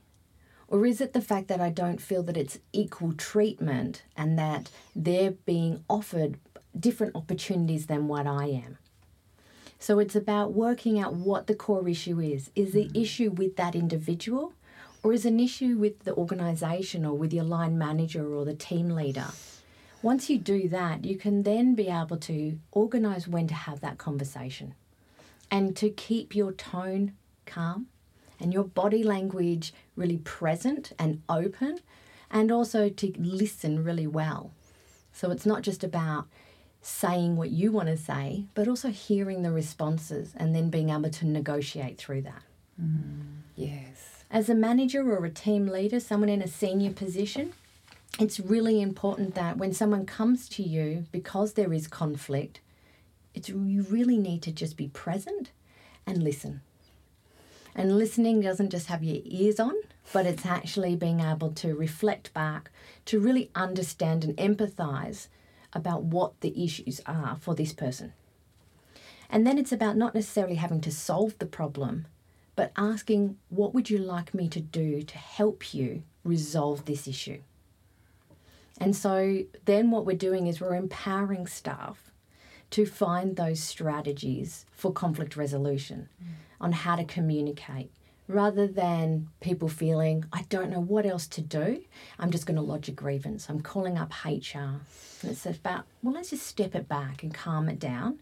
Or 0.68 0.86
is 0.86 1.02
it 1.02 1.14
the 1.14 1.22
fact 1.22 1.50
that 1.50 1.62
I 1.62 1.70
don't 1.70 2.02
feel 2.02 2.24
that 2.24 2.38
it's 2.38 2.60
equal 2.72 3.14
treatment 3.14 4.04
and 4.18 4.40
that 4.40 4.72
they're 4.96 5.32
being 5.32 5.84
offered 5.90 6.40
different 6.78 7.16
opportunities 7.16 7.86
than 7.86 8.08
what 8.08 8.26
I 8.26 8.46
am? 8.46 8.78
So 9.80 10.00
it's 10.00 10.16
about 10.16 10.54
working 10.54 10.98
out 10.98 11.14
what 11.14 11.48
the 11.48 11.56
core 11.56 11.88
issue 11.90 12.20
is. 12.20 12.50
Is 12.56 12.72
the 12.72 12.86
mm-hmm. 12.86 13.02
issue 13.02 13.32
with 13.32 13.58
that 13.58 13.76
individual 13.76 14.54
or 15.04 15.12
is 15.12 15.26
an 15.26 15.40
issue 15.40 15.78
with 15.78 16.06
the 16.06 16.16
organisation 16.16 17.06
or 17.06 17.14
with 17.18 17.34
your 17.34 17.44
line 17.44 17.78
manager 17.78 18.34
or 18.34 18.46
the 18.46 18.56
team 18.56 18.90
leader? 18.90 19.28
Once 20.02 20.30
you 20.30 20.38
do 20.38 20.68
that, 20.70 21.06
you 21.06 21.18
can 21.18 21.44
then 21.44 21.76
be 21.76 21.88
able 21.88 22.18
to 22.18 22.58
organise 22.72 23.28
when 23.28 23.48
to 23.48 23.54
have 23.54 23.82
that 23.82 23.98
conversation 23.98 24.74
and 25.52 25.76
to 25.76 25.90
keep 25.90 26.34
your 26.34 26.52
tone 26.52 27.14
calm 27.46 27.88
and 28.40 28.54
your 28.54 28.64
body 28.64 29.04
language 29.04 29.74
really 29.96 30.18
present 30.18 30.92
and 31.00 31.22
open 31.30 31.80
and 32.30 32.52
also 32.52 32.90
to 32.90 33.14
listen 33.18 33.84
really 33.84 34.08
well. 34.08 34.52
So 35.12 35.32
it's 35.32 35.46
not 35.46 35.62
just 35.62 35.84
about 35.84 36.28
saying 36.82 37.38
what 37.38 37.52
you 37.52 37.72
want 37.72 37.88
to 37.88 37.98
say, 37.98 38.46
but 38.56 38.68
also 38.68 38.90
hearing 38.90 39.44
the 39.44 39.52
responses 39.52 40.34
and 40.36 40.54
then 40.56 40.70
being 40.70 40.90
able 40.90 41.10
to 41.10 41.26
negotiate 41.26 41.98
through 41.98 42.24
that. 42.24 42.42
Mm-hmm. 42.82 43.22
Yes. 43.56 44.26
As 44.30 44.50
a 44.50 44.56
manager 44.56 45.10
or 45.10 45.24
a 45.24 45.30
team 45.30 45.68
leader, 45.68 46.00
someone 46.00 46.30
in 46.30 46.42
a 46.42 46.48
senior 46.48 46.92
position, 46.92 47.54
it's 48.20 48.40
really 48.40 48.82
important 48.82 49.36
that 49.36 49.58
when 49.58 49.74
someone 49.74 50.06
comes 50.06 50.50
to 50.50 50.64
you 50.64 51.06
because 51.12 51.54
there 51.54 51.72
is 51.72 51.88
conflict, 51.88 52.60
it's 53.34 53.50
you 53.50 53.86
really 53.90 54.18
need 54.18 54.42
to 54.44 54.52
just 54.52 54.76
be 54.76 54.88
present 54.90 55.52
and 56.06 56.24
listen. 56.24 56.62
And 57.76 57.98
listening 57.98 58.42
doesn't 58.42 58.70
just 58.70 58.88
have 58.88 59.04
your 59.04 59.22
ears 59.26 59.60
on, 59.60 59.74
but 60.12 60.26
it's 60.26 60.46
actually 60.46 60.96
being 60.96 61.20
able 61.20 61.52
to 61.54 61.74
reflect 61.76 62.34
back 62.34 62.70
to 63.06 63.20
really 63.20 63.50
understand 63.56 64.24
and 64.24 64.38
empathize 64.38 65.28
about 65.74 66.04
what 66.04 66.40
the 66.42 66.64
issues 66.64 67.02
are 67.06 67.38
for 67.40 67.56
this 67.56 67.74
person. 67.74 68.14
And 69.30 69.48
then 69.48 69.58
it's 69.58 69.72
about 69.72 69.98
not 69.98 70.14
necessarily 70.14 70.56
having 70.56 70.82
to 70.82 70.92
solve 70.92 71.38
the 71.40 71.48
problem, 71.48 72.06
but 72.56 72.72
asking, 72.78 73.38
what 73.50 73.74
would 73.74 73.90
you 73.90 73.98
like 73.98 74.34
me 74.34 74.48
to 74.50 74.60
do 74.60 75.02
to 75.02 75.18
help 75.18 75.74
you 75.74 76.04
resolve 76.24 76.86
this 76.86 77.08
issue? 77.08 77.40
And 78.80 78.96
so 78.96 79.44
then 79.66 79.90
what 79.90 80.06
we're 80.06 80.16
doing 80.16 80.46
is 80.46 80.62
we're 80.62 80.76
empowering 80.76 81.48
staff 81.48 82.12
to 82.74 82.86
find 82.88 83.36
those 83.36 83.60
strategies 83.60 84.66
for 84.72 84.92
conflict 84.92 85.36
resolution 85.36 86.10
mm. 86.22 86.30
on 86.60 86.72
how 86.72 86.96
to 86.96 87.04
communicate 87.04 87.92
rather 88.28 88.66
than 88.66 89.28
people 89.42 89.68
feeling, 89.68 90.26
I 90.34 90.44
don't 90.50 90.72
know 90.72 90.80
what 90.80 91.06
else 91.06 91.28
to 91.28 91.42
do. 91.42 91.84
I'm 92.18 92.32
just 92.32 92.48
going 92.48 92.56
to 92.56 92.64
lodge 92.64 92.90
a 92.90 92.92
grievance. 92.92 93.48
I'm 93.48 93.62
calling 93.62 93.98
up 93.98 94.12
HR. 94.26 94.80
And 95.22 95.32
it's 95.32 95.46
about, 95.46 95.86
well, 96.02 96.16
let's 96.16 96.32
just 96.32 96.48
step 96.48 96.74
it 96.74 96.88
back 96.88 97.22
and 97.22 97.32
calm 97.32 97.70
it 97.70 97.78
down 97.78 98.20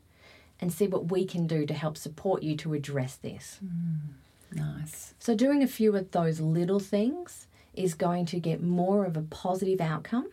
and 0.59 0.73
see 0.73 0.87
what 0.87 1.09
we 1.09 1.25
can 1.25 1.47
do 1.47 1.65
to 1.65 1.73
help 1.73 1.95
support 1.95 2.43
you 2.43 2.57
to 2.57 2.73
address 2.73 3.15
this. 3.15 3.59
Mm, 3.63 4.57
nice. 4.57 5.13
So, 5.17 5.33
doing 5.33 5.63
a 5.63 5.67
few 5.67 5.95
of 5.95 6.11
those 6.11 6.41
little 6.41 6.79
things 6.79 7.47
is 7.73 7.93
going 7.93 8.25
to 8.27 8.39
get 8.39 8.61
more 8.61 9.05
of 9.05 9.15
a 9.15 9.21
positive 9.21 9.79
outcome 9.79 10.29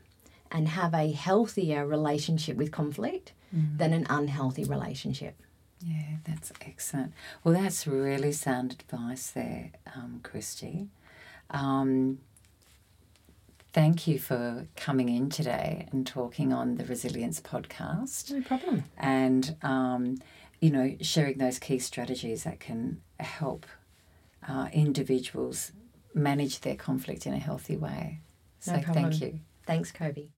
and 0.50 0.68
have 0.68 0.92
a 0.92 1.12
healthier 1.12 1.86
relationship 1.86 2.56
with 2.56 2.72
conflict 2.72 3.32
than 3.52 3.92
an 3.92 4.06
unhealthy 4.10 4.64
relationship. 4.64 5.34
Yeah, 5.80 6.16
that's 6.24 6.52
excellent. 6.60 7.12
Well, 7.44 7.54
that's 7.54 7.86
really 7.86 8.32
sound 8.32 8.72
advice 8.72 9.30
there, 9.30 9.70
um, 9.94 10.20
Christy. 10.22 10.88
Um, 11.50 12.18
thank 13.72 14.06
you 14.06 14.18
for 14.18 14.66
coming 14.76 15.08
in 15.08 15.30
today 15.30 15.86
and 15.92 16.06
talking 16.06 16.52
on 16.52 16.76
the 16.76 16.84
Resilience 16.84 17.40
podcast 17.40 18.32
No 18.32 18.40
problem. 18.42 18.84
and, 18.96 19.56
um, 19.62 20.16
you 20.60 20.70
know, 20.70 20.96
sharing 21.00 21.38
those 21.38 21.58
key 21.58 21.78
strategies 21.78 22.44
that 22.44 22.58
can 22.60 23.00
help 23.20 23.64
uh, 24.48 24.68
individuals 24.72 25.72
manage 26.14 26.60
their 26.60 26.74
conflict 26.76 27.26
in 27.26 27.32
a 27.34 27.38
healthy 27.38 27.76
way. 27.76 28.20
So 28.60 28.72
No 28.72 28.80
problem. 28.82 29.10
thank 29.10 29.20
you. 29.22 29.40
Thanks, 29.66 29.92
Kobe. 29.92 30.28